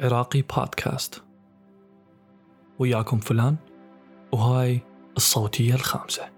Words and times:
عراقي 0.00 0.42
بودكاست 0.42 1.22
وياكم 2.78 3.18
فلان 3.18 3.56
وهاي 4.32 4.80
الصوتية 5.16 5.74
الخامسة. 5.74 6.34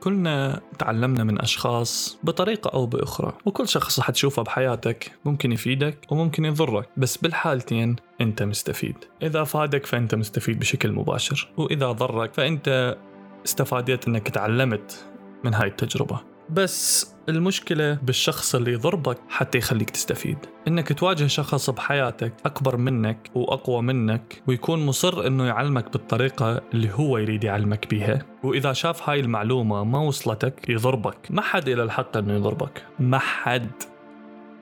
كلنا 0.00 0.60
تعلمنا 0.78 1.24
من 1.24 1.40
أشخاص 1.40 2.18
بطريقة 2.22 2.70
أو 2.74 2.86
بأخرى 2.86 3.32
وكل 3.46 3.68
شخص 3.68 4.00
رح 4.00 4.10
تشوفه 4.10 4.42
بحياتك 4.42 5.12
ممكن 5.24 5.52
يفيدك 5.52 6.06
وممكن 6.10 6.44
يضرك 6.44 6.88
بس 6.96 7.16
بالحالتين 7.16 7.96
أنت 8.20 8.42
مستفيد. 8.42 8.96
إذا 9.22 9.44
فادك 9.44 9.86
فأنت 9.86 10.14
مستفيد 10.14 10.58
بشكل 10.58 10.92
مباشر 10.92 11.48
وإذا 11.56 11.92
ضرك 11.92 12.34
فأنت 12.34 12.96
استفادت 13.44 14.08
أنك 14.08 14.28
تعلمت 14.28 15.06
من 15.44 15.54
هاي 15.54 15.68
التجربة. 15.68 16.31
بس 16.52 17.12
المشكلة 17.28 17.94
بالشخص 18.02 18.54
اللي 18.54 18.72
يضربك 18.72 19.18
حتى 19.28 19.58
يخليك 19.58 19.90
تستفيد. 19.90 20.38
إنك 20.68 20.92
تواجه 20.92 21.26
شخص 21.26 21.70
بحياتك 21.70 22.32
أكبر 22.46 22.76
منك 22.76 23.30
وأقوى 23.34 23.82
منك 23.82 24.42
ويكون 24.46 24.86
مصر 24.86 25.26
إنه 25.26 25.46
يعلمك 25.46 25.92
بالطريقة 25.92 26.60
اللي 26.74 26.90
هو 26.92 27.18
يريد 27.18 27.44
يعلمك 27.44 27.90
بيها. 27.90 28.26
وإذا 28.42 28.72
شاف 28.72 29.08
هاي 29.08 29.20
المعلومة 29.20 29.84
ما 29.84 29.98
وصلتك 29.98 30.68
يضربك. 30.68 31.16
ما 31.30 31.42
حد 31.42 31.68
إلى 31.68 31.82
الحق 31.82 32.16
إنه 32.16 32.34
يضربك. 32.34 32.84
ما 32.98 33.18
حد. 33.18 33.70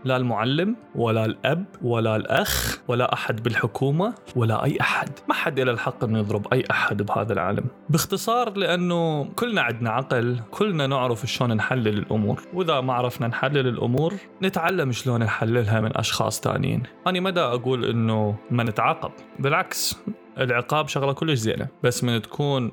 لا 0.04 0.16
المعلم 0.16 0.76
ولا 0.94 1.24
الأب 1.24 1.64
ولا 1.82 2.16
الأخ 2.16 2.78
ولا 2.88 3.12
أحد 3.12 3.42
بالحكومة 3.42 4.14
ولا 4.36 4.64
أي 4.64 4.80
أحد. 4.80 5.08
ما 5.28 5.34
حد 5.34 5.60
إلى 5.60 5.70
الحق 5.70 6.04
أنه 6.04 6.18
يضرب 6.18 6.54
أي 6.54 6.64
أحد 6.70 7.02
بهذا 7.02 7.32
العالم. 7.32 7.64
باختصار 7.88 8.56
لأنه 8.56 9.24
كلنا 9.24 9.62
عندنا 9.62 9.90
عقل 9.90 10.40
كلنا 10.50 10.86
نعرف 10.86 11.26
شلون 11.26 11.56
نحلل 11.56 11.88
الأمور. 11.88 12.42
وإذا 12.54 12.80
ما 12.80 12.92
عرفنا 12.92 13.26
نحلل 13.26 13.66
الأمور 13.68 14.14
نتعلم 14.42 14.92
شلون 14.92 15.22
نحللها 15.22 15.80
من 15.80 15.96
أشخاص 15.96 16.40
تانيين. 16.40 16.82
أنا 17.06 17.20
مدى 17.20 17.40
أقول 17.40 17.84
أنه 17.84 18.36
ما 18.50 18.62
نتعاقب. 18.62 19.10
بالعكس 19.38 19.98
العقاب 20.38 20.88
شغلة 20.88 21.12
كلش 21.12 21.38
زينة. 21.38 21.68
بس 21.82 22.04
من 22.04 22.22
تكون 22.22 22.72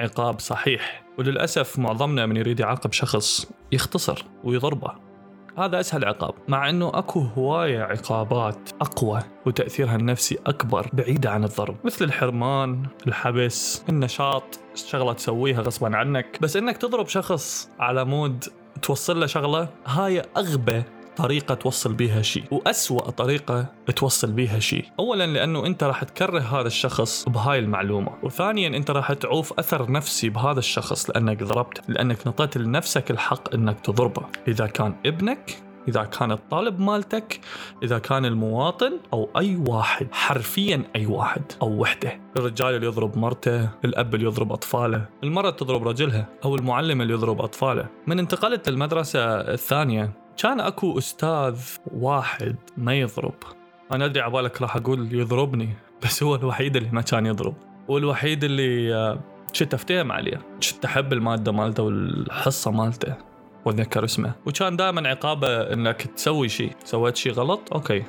عقاب 0.00 0.40
صحيح. 0.40 1.06
وللأسف 1.18 1.78
معظمنا 1.78 2.26
من 2.26 2.36
يريد 2.36 2.60
يعاقب 2.60 2.92
شخص 2.92 3.52
يختصر 3.72 4.24
ويضربه. 4.44 5.05
هذا 5.58 5.80
أسهل 5.80 6.04
عقاب 6.04 6.34
مع 6.48 6.70
إنه 6.70 6.88
أكو 6.94 7.20
هواية 7.20 7.82
عقابات 7.82 8.70
أقوى 8.80 9.20
وتأثيرها 9.46 9.96
النفسي 9.96 10.38
أكبر 10.46 10.90
بعيده 10.92 11.30
عن 11.30 11.44
الضرب. 11.44 11.76
مثل 11.84 12.04
الحرمان 12.04 12.86
الحبس 13.06 13.84
النشاط 13.88 14.60
شغلة 14.74 15.12
تسويها 15.12 15.60
غصبا 15.60 15.96
عنك. 15.96 16.38
بس 16.42 16.56
إنك 16.56 16.76
تضرب 16.76 17.08
شخص 17.08 17.70
على 17.78 18.04
مود 18.04 18.44
توصل 18.82 19.20
له 19.20 19.26
شغلة 19.26 19.68
هاي 19.86 20.22
أغبى 20.36 20.82
طريقة 21.16 21.54
توصل 21.54 21.94
بيها 21.94 22.22
شيء 22.22 22.44
وأسوأ 22.50 23.10
طريقة 23.10 23.66
توصل 23.96 24.32
بيها 24.32 24.58
شيء. 24.58 24.84
أولا 24.98 25.26
لأنه 25.26 25.66
أنت 25.66 25.84
راح 25.84 26.04
تكره 26.04 26.40
هذا 26.40 26.66
الشخص 26.66 27.28
بهاي 27.28 27.58
المعلومة 27.58 28.12
وثانيا 28.22 28.68
أنت 28.68 28.90
راح 28.90 29.12
تعوف 29.12 29.58
أثر 29.58 29.92
نفسي 29.92 30.28
بهذا 30.28 30.58
الشخص 30.58 31.10
لأنك 31.10 31.42
ضربت 31.42 31.90
لأنك 31.90 32.26
نطيت 32.26 32.56
لنفسك 32.56 33.10
الحق 33.10 33.54
أنك 33.54 33.80
تضربه. 33.80 34.22
إذا 34.48 34.66
كان 34.66 34.94
ابنك 35.06 35.62
إذا 35.88 36.04
كان 36.04 36.32
الطالب 36.32 36.80
مالتك 36.80 37.40
إذا 37.82 37.98
كان 37.98 38.24
المواطن 38.24 38.92
أو 39.12 39.30
أي 39.36 39.56
واحد 39.68 40.08
حرفيا 40.12 40.82
أي 40.96 41.06
واحد 41.06 41.42
أو 41.62 41.80
وحدة. 41.80 42.20
الرجال 42.36 42.74
اللي 42.74 42.86
يضرب 42.86 43.18
مرته 43.18 43.68
الأب 43.84 44.14
اللي 44.14 44.26
يضرب 44.26 44.52
أطفاله 44.52 45.08
المرأة 45.24 45.50
تضرب 45.50 45.88
رجلها 45.88 46.28
أو 46.44 46.56
المعلم 46.56 47.02
اللي 47.02 47.12
يضرب 47.14 47.40
أطفاله. 47.40 47.88
من 48.06 48.18
انتقلت 48.18 48.68
للمدرسة 48.68 49.20
الثانية 49.20 50.25
كان 50.36 50.60
أكو 50.60 50.98
أستاذ 50.98 51.60
واحد 51.94 52.56
ما 52.76 52.94
يضرب. 52.94 53.34
أنا 53.92 54.04
أدري 54.04 54.22
عبالك 54.22 54.62
راح 54.62 54.76
أقول 54.76 55.14
يضربني 55.14 55.68
بس 56.02 56.22
هو 56.22 56.34
الوحيد 56.34 56.76
اللي 56.76 56.90
ما 56.92 57.00
كان 57.02 57.26
يضرب. 57.26 57.54
والوحيد 57.88 58.44
اللي 58.44 58.94
آه، 58.94 59.20
كنت 59.58 59.74
افتهم 59.74 60.12
عليه 60.12 60.40
كنت 60.72 60.84
احب 60.84 61.12
المادة 61.12 61.52
مالته 61.52 61.82
والحصة 61.82 62.70
مالته 62.70 63.14
وأتذكر 63.64 64.04
اسمه. 64.04 64.32
وكان 64.46 64.76
دائما 64.76 65.08
عقابه 65.08 65.72
إنك 65.72 66.02
تسوي 66.02 66.48
شيء 66.48 66.72
سويت 66.84 67.16
شيء 67.16 67.32
غلط؟ 67.32 67.72
أوكي. 67.72 68.04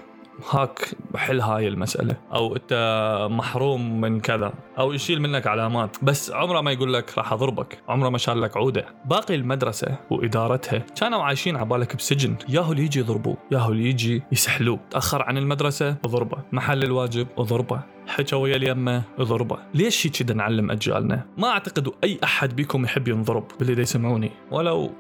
هاك 0.52 0.96
حل 1.16 1.42
هاي 1.42 1.68
المسألة. 1.68 2.16
أو 2.34 2.56
أنت 2.56 3.28
محروم 3.32 4.02
من 4.02 4.20
كذا. 4.20 4.54
أو 4.80 4.94
يشيل 4.94 5.22
منك 5.22 5.48
علامات. 5.48 5.98
بس 6.02 6.32
عمره 6.32 6.62
ما 6.62 6.72
يقول 6.72 6.94
لك 6.94 7.18
راح 7.18 7.34
أضربك. 7.34 7.80
عمره 7.88 8.10
ما 8.10 8.18
شال 8.18 8.42
لك 8.42 8.58
عودة. 8.58 8.86
باقي 9.06 9.36
المدرسة 9.36 9.98
وإدارتها 10.10 10.84
كانوا 11.00 11.24
عايشين 11.24 11.56
عبالك 11.56 11.96
بسجن. 11.96 12.36
ياهو 12.50 12.72
اللي 12.72 12.84
يجي 12.84 13.00
يضربوه. 13.00 13.38
ياهو 13.52 13.72
اللي 13.72 13.90
يجي 13.90 14.24
يسحلوه. 14.32 14.80
تأخر 14.90 15.22
عن 15.22 15.38
المدرسة 15.38 15.96
ضربه 16.08 16.38
محل 16.52 16.84
الواجب 16.84 17.28
ضربه 17.40 17.82
حكى 18.08 18.36
ويا 18.36 18.56
اليمة 18.56 19.04
ضربه 19.22 19.58
ليش 19.74 20.08
هيك 20.08 20.32
نعلم 20.32 20.72
أجيالنا؟ 20.72 21.26
ما 21.38 21.48
أعتقد 21.48 21.92
أي 22.04 22.20
أحد 22.24 22.56
بيكم 22.56 22.84
يحب 22.84 23.08
ينضرب 23.08 23.48
باللي 23.60 23.82
يسمعوني. 23.82 24.32
ولو 24.52 24.92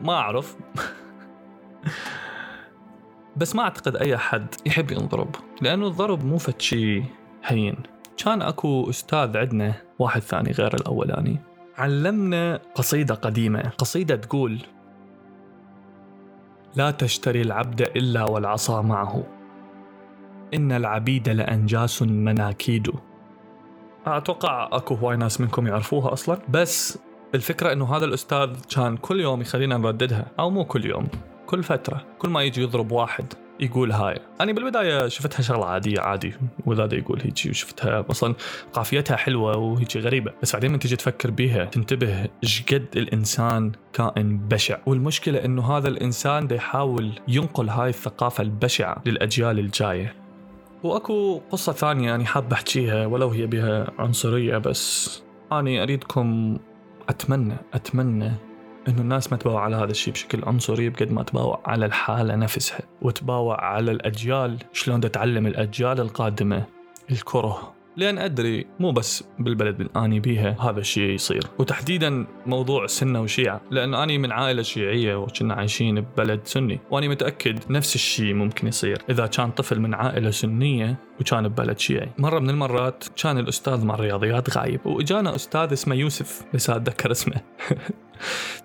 ما 0.00 0.12
أعرف. 0.12 0.56
بس 3.36 3.56
ما 3.56 3.62
أعتقد 3.62 3.96
أي 3.96 4.14
أحد 4.14 4.46
يحب 4.66 4.90
ينضرب 4.90 5.36
لأنه 5.60 5.86
الضرب 5.86 6.24
مو 6.24 6.38
فد 6.38 6.60
شيء 6.60 7.04
هين. 7.44 7.76
كان 8.16 8.42
أكو 8.42 8.90
أستاذ 8.90 9.36
عندنا 9.36 9.74
واحد 9.98 10.20
ثاني 10.20 10.50
غير 10.50 10.74
الأولاني. 10.74 11.38
علمنا 11.78 12.60
قصيدة 12.74 13.14
قديمة. 13.14 13.60
قصيدة 13.78 14.16
تقول 14.16 14.58
لا 16.76 16.90
تشتري 16.90 17.42
العبد 17.42 17.82
إلا 17.82 18.24
والعصا 18.24 18.82
معه. 18.82 19.24
إن 20.54 20.72
العبيد 20.72 21.28
لأنجاس 21.28 22.02
مناكيد. 22.02 22.92
أتوقع 24.06 24.68
أكو 24.72 24.94
هواي 24.94 25.16
ناس 25.16 25.40
منكم 25.40 25.66
يعرفوها 25.66 26.12
أصلا. 26.12 26.38
بس 26.48 26.98
الفكرة 27.34 27.72
إنه 27.72 27.96
هذا 27.96 28.04
الأستاذ 28.04 28.50
كان 28.74 28.96
كل 28.96 29.20
يوم 29.20 29.40
يخلينا 29.40 29.76
نرددها 29.76 30.26
أو 30.38 30.50
مو 30.50 30.64
كل 30.64 30.86
يوم. 30.86 31.08
كل 31.52 31.62
فترة 31.62 32.04
كل 32.18 32.28
ما 32.28 32.42
يجي 32.42 32.62
يضرب 32.62 32.92
واحد 32.92 33.32
يقول 33.60 33.92
هاي. 33.92 34.18
أنا 34.40 34.52
بالبداية 34.52 35.08
شفتها 35.08 35.42
شغلة 35.42 35.64
عادية 35.64 36.00
عادي. 36.00 36.34
وذا 36.66 36.88
يقول 36.92 37.20
هيجي 37.20 37.50
وشفتها. 37.50 38.04
أصلا 38.10 38.34
قافيتها 38.72 39.16
حلوة 39.16 39.56
وهيجي 39.56 40.00
غريبة. 40.00 40.32
بس 40.42 40.52
بعدين 40.52 40.72
من 40.72 40.78
تجي 40.78 40.96
تفكر 40.96 41.30
بيها 41.30 41.64
تنتبه 41.64 42.28
إيش 42.42 42.62
قد 42.62 42.86
الإنسان 42.96 43.72
كائن 43.92 44.38
بشع. 44.38 44.78
والمشكلة 44.86 45.44
إنه 45.44 45.76
هذا 45.76 45.88
الإنسان 45.88 46.46
دا 46.46 46.56
يحاول 46.56 47.12
ينقل 47.28 47.68
هاي 47.68 47.88
الثقافة 47.88 48.42
البشعة 48.42 49.02
للأجيال 49.06 49.58
الجاية. 49.58 50.14
وأكو 50.82 51.40
قصة 51.50 51.72
ثانية 51.72 52.14
أنا 52.14 52.24
حاب 52.24 52.52
أحكيها 52.52 53.06
ولو 53.06 53.28
هي 53.28 53.46
بها 53.46 53.86
عنصرية 53.98 54.58
بس 54.58 55.22
أنا 55.52 55.82
أريدكم 55.82 56.58
أتمنى 57.08 57.56
أتمنى 57.74 58.32
إنه 58.88 59.00
الناس 59.00 59.32
ما 59.32 59.38
تباوع 59.38 59.64
على 59.64 59.76
هذا 59.76 59.90
الشيء 59.90 60.14
بشكل 60.14 60.44
عنصري 60.44 60.88
بقد 60.88 61.12
ما 61.12 61.22
تباوع 61.22 61.60
على 61.66 61.86
الحالة 61.86 62.36
نفسها 62.36 62.80
وتباوع 63.02 63.64
على 63.64 63.90
الأجيال 63.90 64.58
شلون 64.72 65.00
تعلم 65.00 65.46
الأجيال 65.46 66.00
القادمة 66.00 66.64
الكره. 67.10 67.74
لأن 67.96 68.18
أدري 68.18 68.66
مو 68.80 68.92
بس 68.92 69.24
بالبلد 69.38 69.80
اللي 69.80 69.90
أني 69.96 70.20
بيها 70.20 70.56
هذا 70.60 70.80
الشيء 70.80 71.10
يصير. 71.10 71.46
وتحديدا 71.58 72.26
موضوع 72.46 72.86
سنة 72.86 73.20
وشيعة 73.20 73.60
لأن 73.70 73.94
أني 73.94 74.18
من 74.18 74.32
عائلة 74.32 74.62
شيعية 74.62 75.14
وكنا 75.14 75.54
عايشين 75.54 76.00
ببلد 76.00 76.40
سني 76.44 76.80
وأني 76.90 77.08
متأكد 77.08 77.58
نفس 77.70 77.94
الشيء 77.94 78.34
ممكن 78.34 78.68
يصير. 78.68 79.02
إذا 79.10 79.26
كان 79.26 79.50
طفل 79.50 79.80
من 79.80 79.94
عائلة 79.94 80.30
سنية 80.30 80.96
وكان 81.20 81.48
ببلد 81.48 81.78
شيعي. 81.78 82.08
مرة 82.18 82.38
من 82.38 82.50
المرات 82.50 83.04
كان 83.22 83.38
الأستاذ 83.38 83.84
مال 83.84 83.94
الرياضيات 83.94 84.58
غايب 84.58 84.86
وإجانا 84.86 85.34
أستاذ 85.34 85.72
اسمه 85.72 85.94
يوسف 85.94 86.42
بس 86.54 86.70
أتذكر 86.70 87.10
اسمه. 87.10 87.40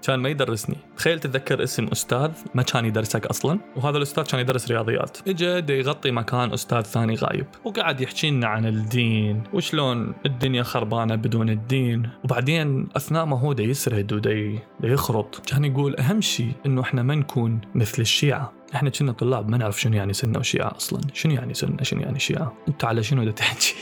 كان 0.03 0.19
ما 0.19 0.29
يدرسني. 0.29 0.77
تخيل 0.97 1.19
تتذكر 1.19 1.63
اسم 1.63 1.87
أستاذ 1.87 2.31
ما 2.55 2.63
كان 2.63 2.85
يدرسك 2.85 3.25
أصلا؟ 3.25 3.59
وهذا 3.75 3.97
الأستاذ 3.97 4.23
كان 4.23 4.39
يدرس 4.39 4.71
رياضيات. 4.71 5.17
اجى 5.27 5.73
يغطي 5.73 6.11
مكان 6.11 6.53
أستاذ 6.53 6.81
ثاني 6.81 7.15
غايب. 7.15 7.45
وقعد 7.63 8.01
يحكي 8.01 8.29
لنا 8.29 8.47
عن 8.47 8.65
الدين 8.65 9.43
وشلون 9.53 10.13
الدنيا 10.25 10.63
خربانة 10.63 11.15
بدون 11.15 11.49
الدين. 11.49 12.09
وبعدين 12.23 12.87
أثناء 12.95 13.25
ما 13.25 13.39
هو 13.39 13.53
دا 13.53 13.63
يسرد 13.63 14.13
ودا 14.13 14.59
يخرط 14.83 15.49
كان 15.49 15.65
يقول 15.65 15.95
أهم 15.95 16.21
شيء 16.21 16.51
إنه 16.65 16.81
إحنا 16.81 17.03
ما 17.03 17.15
نكون 17.15 17.61
مثل 17.75 18.01
الشيعة. 18.01 18.53
إحنا 18.75 18.89
كنا 18.89 19.11
طلاب 19.11 19.49
ما 19.49 19.57
نعرف 19.57 19.81
شنو 19.81 19.95
يعني 19.95 20.13
سنة 20.13 20.39
وشيعة 20.39 20.75
أصلا. 20.75 21.01
شنو 21.13 21.33
يعني 21.33 21.53
سنة 21.53 21.83
شنو 21.83 22.01
يعني 22.01 22.19
شيعة. 22.19 22.53
أنت 22.67 22.85
على 22.85 23.03
شنو 23.03 23.23
دا 23.23 23.31
تحكي؟ 23.31 23.75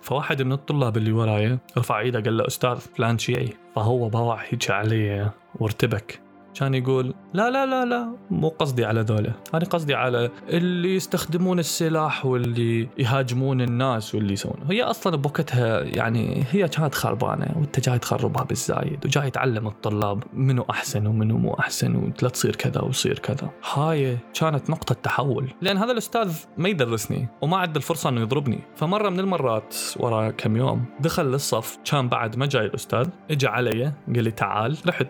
فواحد 0.08 0.42
من 0.42 0.52
الطلاب 0.52 0.96
اللي 0.96 1.12
وراي 1.12 1.58
رفع 1.78 2.00
إيده 2.00 2.20
قال 2.20 2.36
له 2.36 2.46
أستاذ 2.46 2.76
فلان 2.76 3.18
شيعي 3.18 3.48
فهو 3.76 4.08
باوع 4.08 4.42
هيك 4.48 4.70
عليه 4.70 5.32
وارتبك 5.54 6.20
كان 6.58 6.74
يقول 6.74 7.14
لا 7.34 7.50
لا 7.50 7.66
لا 7.66 7.84
لا 7.84 8.16
مو 8.30 8.48
قصدي 8.48 8.84
على 8.84 9.00
ذولا. 9.00 9.32
أنا 9.54 9.64
قصدي 9.64 9.94
على 9.94 10.30
اللي 10.48 10.94
يستخدمون 10.94 11.58
السلاح 11.58 12.26
واللي 12.26 12.88
يهاجمون 12.98 13.60
الناس 13.60 14.14
واللي 14.14 14.32
يسوون. 14.32 14.56
هي 14.70 14.82
أصلا 14.82 15.16
بوقتها 15.16 15.80
يعني 15.80 16.44
هي 16.50 16.68
كانت 16.68 16.94
خربانة 16.94 17.54
وانت 17.56 17.80
جاي 17.80 17.98
تخربها 17.98 18.44
بالزايد 18.44 19.06
وجاي 19.06 19.30
تعلم 19.30 19.66
الطلاب 19.66 20.24
منو 20.32 20.66
أحسن 20.70 21.06
ومنو 21.06 21.38
مو 21.38 21.54
أحسن 21.54 21.96
ولا 21.96 22.28
تصير 22.28 22.56
كذا 22.56 22.80
ويصير 22.80 23.18
كذا. 23.18 23.50
هاي 23.74 24.18
كانت 24.40 24.70
نقطة 24.70 24.94
تحول. 24.94 25.50
لأن 25.62 25.76
هذا 25.76 25.92
الأستاذ 25.92 26.36
ما 26.56 26.68
يدرسني 26.68 27.28
وما 27.42 27.56
عنده 27.56 27.76
الفرصة 27.76 28.10
إنه 28.10 28.20
يضربني. 28.20 28.60
فمرة 28.76 29.08
من 29.08 29.20
المرات 29.20 29.76
ورا 29.96 30.30
كم 30.30 30.56
يوم 30.56 30.84
دخل 31.00 31.26
للصف 31.26 31.78
كان 31.84 32.08
بعد 32.08 32.36
ما 32.36 32.46
جاي 32.46 32.66
الأستاذ 32.66 33.08
اجى 33.30 33.46
علي 33.46 33.92
قال 34.14 34.24
لي 34.24 34.30
تعال. 34.30 34.78
رحت 34.86 35.08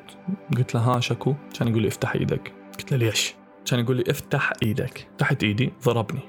قلت 0.57 0.75
له 0.75 0.81
ها 0.81 1.01
شكو. 1.01 1.35
كان 1.59 1.69
يقول 1.69 1.83
لي 1.83 1.89
افتح 1.89 2.15
إيدك. 2.15 2.53
قلت 2.79 2.93
له 2.93 2.99
ليش؟ 2.99 3.35
كان 3.71 3.81
يقول 3.81 3.97
لي 3.97 4.05
افتح 4.09 4.53
إيدك. 4.63 5.09
فتحت 5.17 5.45
إيدي 5.45 5.73
ضربني 5.85 6.21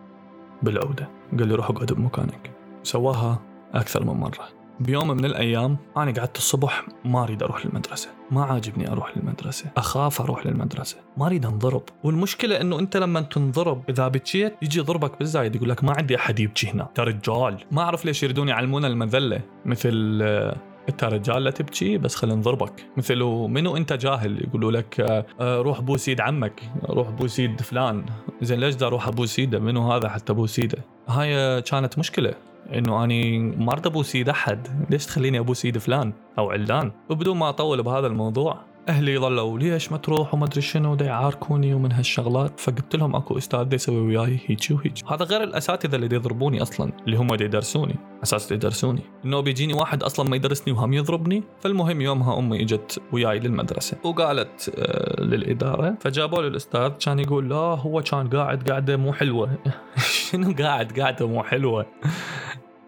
بالعودة. 0.64 1.10
قال 1.40 1.48
لي 1.48 1.56
روح 1.56 1.70
اقعد 1.70 1.94
بمكانك. 1.94 2.52
سواها 2.84 3.42
أكثر 3.74 4.04
من 4.04 4.14
مرة. 4.14 4.60
بيوم 4.80 5.08
من 5.08 5.26
الأيام 5.26 5.78
أنا 5.98 6.12
قعدت 6.12 6.38
الصبح 6.38 6.86
ما 7.06 7.24
أريد 7.24 7.44
أروح 7.44 7.66
للمدرسة. 7.66 8.10
ما 8.32 8.44
عاجبني 8.44 8.92
أروح 8.92 9.18
للمدرسة. 9.18 9.66
أخاف 9.78 10.22
أروح 10.22 10.46
للمدرسة. 10.46 10.98
ما 11.18 11.26
أريد 11.26 11.46
أنضرب. 11.46 11.84
والمشكلة 12.04 12.62
إنه 12.62 12.80
أنت 12.80 12.98
لما 12.98 13.22
تنضرب 13.22 13.84
إذا 13.90 14.08
بكيت 14.08 14.56
يجي 14.62 14.80
يضربك 14.80 15.20
بالزايد. 15.20 15.56
يقول 15.56 15.70
لك 15.70 15.84
ما 15.84 15.94
عندي 15.98 16.16
أحد 16.16 16.40
يبكي 16.40 16.68
هنا. 16.68 16.84
انت 16.84 17.00
رجال 17.00 17.58
ما 17.72 17.82
أعرف 17.82 18.06
ليش 18.06 18.24
يريدون 18.24 18.48
يعلمونا 18.48 18.88
المذلة. 18.88 19.42
مثل 19.66 20.20
آه، 20.22 20.58
انت 20.90 21.04
رجال 21.04 21.44
لا 21.44 21.52
تبكي 21.52 21.98
بس 21.98 22.16
خلينا 22.16 22.36
نضربك. 22.36 22.86
مثل 22.98 23.24
منو 23.24 23.78
أنت 23.78 23.94
جاهل؟ 23.94 24.44
يقولوا 24.44 24.72
لك 24.72 25.00
آه، 25.00 25.26
آه، 25.40 25.62
روح 25.62 25.82
بوس 25.82 26.08
يد 26.08 26.22
عمك 26.22 26.62
روح 26.90 27.10
بوس 27.10 27.40
يد 27.40 27.62
فلان. 27.62 28.06
زين 28.42 28.60
ليش 28.60 28.84
أروح 28.84 29.08
ابوس 29.08 29.40
يده 29.40 29.60
منو 29.60 29.92
هذا 29.92 30.10
حتى 30.10 30.34
ابوس 30.34 30.60
يده 30.60 30.78
هاي 31.08 31.62
كانت 31.62 32.00
مشكلة 32.00 32.34
إنه 32.74 33.04
أني 33.04 33.40
ما 33.40 33.74
اريد 33.74 33.86
ابوس 33.88 34.16
ايد 34.16 34.30
أحد. 34.30 34.68
ليش 34.90 35.06
تخليني 35.06 35.40
ابوس 35.40 35.66
ايد 35.66 35.78
فلان 35.78 36.14
أو 36.38 36.52
علان؟ 36.52 36.92
وبدون 37.10 37.38
ما 37.38 37.50
أطول 37.50 37.84
بهذا 37.84 38.08
الموضوع 38.08 38.58
أهلي 38.90 39.18
ظلوا 39.18 39.60
ليش 39.60 39.92
ما 39.92 39.98
تروح 39.98 40.34
وما 40.34 40.46
أدري 40.46 40.62
شنو؟ 40.62 40.98
يعاركوني 41.02 41.74
ومن 41.74 41.92
هالشغلات. 41.92 42.60
فقلت 42.60 42.96
لهم 42.96 43.16
أكو 43.16 43.38
أستاذ 43.38 43.74
يسوي 43.74 43.98
وياي 43.98 44.40
هيجي 44.46 44.74
وهيجي. 44.74 45.04
هذا 45.08 45.26
غير 45.26 45.44
الأساتذة 45.44 45.96
اللي 45.96 46.16
يضربوني 46.16 46.62
أصلا 46.62 46.92
اللي 47.06 47.18
هم 47.18 47.34
يدرسوني. 47.34 47.96
أساس 48.24 48.52
يدرسوني. 48.52 49.02
إنه 49.26 49.40
بيجيني 49.40 49.74
واحد 49.74 50.04
أصلا 50.04 50.30
ما 50.30 50.36
يدرسني 50.36 50.74
وهم 50.74 50.94
يضربني. 50.94 51.44
فالمهم 51.60 52.02
يومها 52.02 52.40
أمي 52.40 52.62
إجت 52.62 53.02
وياي 53.12 53.40
للمدرسة. 53.40 53.98
وقالت 54.04 54.72
آه 54.78 55.22
للإدارة. 55.22 55.98
فجابوا 56.02 56.42
لي 56.42 56.48
الأستاذ 56.48 56.90
كان 56.90 57.20
يقول 57.20 57.50
لا 57.50 57.56
هو 57.56 58.02
كان 58.02 58.30
قاعد 58.30 58.70
قاعدة 58.70 58.98
مو 58.98 59.14
حلوة. 59.14 59.58
شنو 60.30 60.54
قاعد؟ 60.60 61.00
قاعدة 61.00 61.28
مو 61.28 61.44
حلوة. 61.44 61.86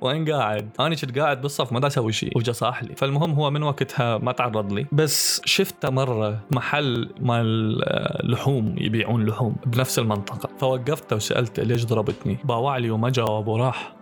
وين 0.01 0.31
قاعد؟ 0.31 0.69
أنا 0.79 0.95
كنت 0.95 1.19
قاعد 1.19 1.41
بالصف 1.41 1.71
ما 1.71 1.79
دا 1.79 1.87
أسوي 1.87 2.11
شيء 2.11 2.37
وجا 2.37 2.51
صاح 2.51 2.83
لي. 2.83 2.95
فالمهم 2.95 3.31
هو 3.31 3.51
من 3.51 3.63
وقتها 3.63 4.17
ما 4.17 4.31
تعرض 4.31 4.73
لي. 4.73 4.85
بس 4.91 5.41
شفته 5.45 5.89
مرة 5.89 6.39
محل 6.51 7.09
مال 7.19 7.77
لحوم 8.31 8.75
يبيعون 8.77 9.25
لحوم 9.25 9.55
بنفس 9.65 9.99
المنطقة. 9.99 10.49
فوقفته 10.59 11.15
وسألته 11.15 11.63
ليش 11.63 11.85
ضربتني؟ 11.85 12.37
باوع 12.43 12.77
لي 12.77 12.89
وما 12.89 13.09
جاوب 13.09 13.47
وراح. 13.47 13.93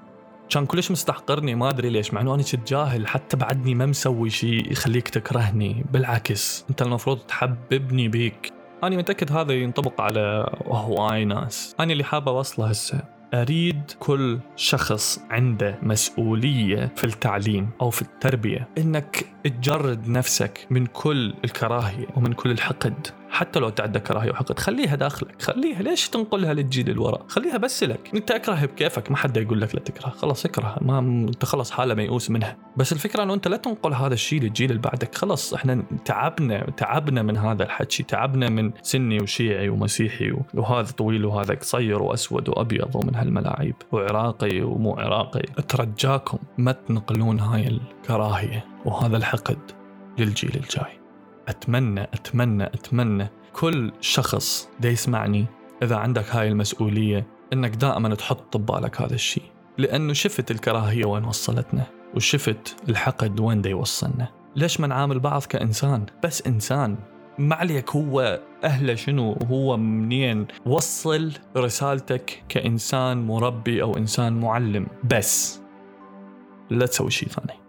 كان 0.49 0.65
كلش 0.65 0.91
مستحقرني 0.91 1.55
ما 1.55 1.69
أدري 1.69 1.89
ليش 1.89 2.13
مع 2.13 2.21
إنه 2.21 2.35
أنا 2.35 2.43
كنت 2.43 2.69
جاهل. 2.69 3.07
حتى 3.07 3.37
بعدني 3.37 3.75
ما 3.75 3.85
مسوي 3.85 4.29
شيء 4.29 4.71
يخليك 4.71 5.09
تكرهني. 5.09 5.85
بالعكس 5.91 6.65
أنت 6.69 6.81
المفروض 6.81 7.17
تحببني 7.17 8.07
بيك. 8.07 8.53
أنا 8.83 8.97
متأكد 8.97 9.31
هذا 9.31 9.53
ينطبق 9.53 10.01
على 10.01 10.49
هواي 10.67 11.25
ناس. 11.25 11.75
أنا 11.79 11.93
اللي 11.93 12.03
حابه 12.03 12.31
أوصله 12.31 12.67
هسه. 12.67 13.18
أريد 13.33 13.81
كل 13.99 14.39
شخص 14.55 15.19
عنده 15.29 15.79
مسؤولية 15.83 16.91
في 16.95 17.03
التعليم 17.03 17.69
أو 17.81 17.89
في 17.89 18.01
التربية. 18.01 18.67
إنك 18.77 19.25
تجرد 19.43 20.07
نفسك 20.07 20.67
من 20.69 20.85
كل 20.85 21.33
الكراهية 21.43 22.07
ومن 22.15 22.33
كل 22.33 22.51
الحقد. 22.51 23.07
حتى 23.39 23.59
لو 23.59 23.69
تعدى 23.69 23.99
كراهيه 23.99 24.31
وحقد 24.31 24.59
خليها 24.59 24.95
داخلك 24.95 25.41
خليها 25.41 25.81
ليش 25.81 26.09
تنقلها 26.09 26.53
للجيل 26.53 26.89
اللي 26.89 27.01
وراء 27.01 27.25
خليها 27.27 27.57
بس 27.57 27.83
لك. 27.83 28.11
انت 28.15 28.31
اكره 28.31 28.65
بكيفك 28.65 29.11
ما 29.11 29.17
حد 29.17 29.37
يقول 29.37 29.61
لك 29.61 29.75
لا 29.75 29.81
تكره 29.81 30.09
خلاص 30.09 30.45
اكره 30.45 30.77
ما 30.81 30.99
انت 30.99 31.45
خلاص 31.45 31.71
حالة 31.71 31.93
ميؤوس 31.93 32.29
منها. 32.29 32.57
بس 32.77 32.93
الفكرة 32.93 33.23
انه 33.23 33.33
انت 33.33 33.47
لا 33.47 33.57
تنقل 33.57 33.93
هذا 33.93 34.13
الشيء 34.13 34.41
للجيل 34.41 34.69
اللي 34.69 34.81
بعدك 34.81 35.15
خلاص 35.15 35.53
إحنا 35.53 35.83
تعبنا 36.05 36.69
تعبنا 36.77 37.21
من 37.21 37.37
هذا 37.37 37.63
الحكي 37.63 38.03
تعبنا 38.03 38.49
من 38.49 38.71
سني 38.81 39.17
وشيعي 39.21 39.69
ومسيحي 39.69 40.33
وهذا 40.53 40.91
طويل 40.91 41.25
وهذا 41.25 41.53
قصير 41.53 42.01
وأسود 42.01 42.49
وأبيض 42.49 42.95
ومن 42.95 43.15
هالملاعيب 43.15 43.75
وعراقي 43.91 44.61
ومو 44.61 44.93
عراقي. 44.93 45.43
أترجاكم 45.57 46.37
ما 46.57 46.71
تنقلون 46.71 47.39
هاي 47.39 47.67
الكراهية 47.67 48.65
وهذا 48.85 49.17
الحقد 49.17 49.59
للجيل 50.17 50.55
الجاي. 50.55 50.99
أتمنى 51.49 52.01
أتمنى 52.01 52.63
أتمنى 52.63 53.27
كل 53.53 53.91
شخص 54.01 54.69
دا 54.79 54.89
يسمعني 54.89 55.45
إذا 55.83 55.95
عندك 55.95 56.35
هاي 56.35 56.47
المسؤولية 56.47 57.27
إنك 57.53 57.75
دائما 57.75 58.15
تحط 58.15 58.57
ببالك 58.57 59.01
هذا 59.01 59.13
الشيء 59.13 59.43
لأنه 59.77 60.13
شفت 60.13 60.51
الكراهية 60.51 61.05
وين 61.05 61.25
وصلتنا 61.25 61.83
وشفت 62.15 62.75
الحقد 62.89 63.39
وين 63.39 63.61
دا 63.61 63.69
يوصلنا. 63.69 64.27
ليش 64.55 64.79
ما 64.79 64.87
نعامل 64.87 65.19
بعض 65.19 65.43
كإنسان؟ 65.43 66.05
بس 66.23 66.47
إنسان. 66.47 66.97
ما 67.37 67.55
عليك 67.55 67.89
هو 67.89 68.39
أهله 68.63 68.95
شنو؟ 68.95 69.33
هو 69.33 69.77
منين؟ 69.77 70.47
وصل 70.65 71.33
رسالتك 71.57 72.43
كإنسان 72.49 73.27
مربي 73.27 73.81
أو 73.81 73.97
إنسان 73.97 74.39
معلم. 74.39 74.87
بس 75.03 75.61
لا 76.69 76.85
تسوي 76.85 77.11
شيء 77.11 77.29
ثاني. 77.29 77.59